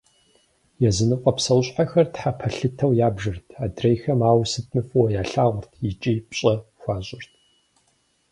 Языныкъуэ 0.89 1.31
псэущхьэхэр 1.37 2.07
тхьэпэлъытэу 2.13 2.91
ябжырт, 3.07 3.47
адрейхэр 3.63 4.19
ауэ 4.29 4.45
сытми 4.51 4.81
фӏыуэ 4.87 5.07
ялъагъурт 5.21 5.71
икӏи 5.87 6.15
пщӏэ 6.29 6.53
хуащӏырт. 6.81 7.31